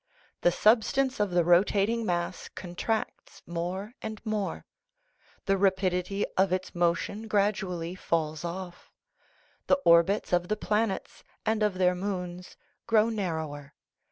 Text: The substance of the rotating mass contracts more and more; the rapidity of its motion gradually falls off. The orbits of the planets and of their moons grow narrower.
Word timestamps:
The 0.41 0.51
substance 0.51 1.19
of 1.19 1.29
the 1.29 1.43
rotating 1.43 2.07
mass 2.07 2.49
contracts 2.49 3.43
more 3.45 3.93
and 4.01 4.19
more; 4.25 4.65
the 5.45 5.59
rapidity 5.59 6.25
of 6.37 6.51
its 6.51 6.73
motion 6.73 7.27
gradually 7.27 7.93
falls 7.93 8.43
off. 8.43 8.89
The 9.67 9.77
orbits 9.85 10.33
of 10.33 10.47
the 10.47 10.57
planets 10.57 11.23
and 11.45 11.61
of 11.61 11.75
their 11.75 11.93
moons 11.93 12.57
grow 12.87 13.09
narrower. 13.09 13.75